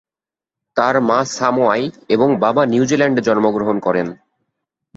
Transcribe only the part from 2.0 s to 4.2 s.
এবং বাবা নিউজিল্যান্ডে জন্মগ্রহণ করেন।